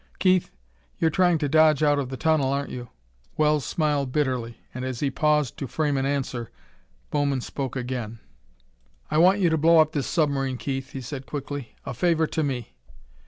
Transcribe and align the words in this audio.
Keith 0.17 0.49
you're 0.97 1.11
trying 1.11 1.37
to 1.37 1.47
dodge 1.47 1.83
out 1.83 1.99
of 1.99 2.09
the 2.09 2.17
tunnel, 2.17 2.51
aren't 2.51 2.71
you?" 2.71 2.89
Wells 3.37 3.63
smiled 3.63 4.11
bitterly, 4.11 4.57
and 4.73 4.83
as 4.83 4.99
he 4.99 5.11
paused 5.11 5.57
to 5.57 5.67
frame 5.67 5.95
an 5.95 6.07
answer 6.07 6.49
Bowman 7.11 7.39
spoke 7.41 7.75
again. 7.75 8.17
"I 9.11 9.19
want 9.19 9.41
you 9.41 9.51
to 9.51 9.59
blow 9.59 9.77
up 9.77 9.91
this 9.91 10.07
submarine, 10.07 10.57
Keith," 10.57 10.93
he 10.93 11.01
said 11.01 11.27
quickly. 11.27 11.75
"A 11.85 11.93
favor 11.93 12.25
to 12.25 12.41
me." 12.41 12.73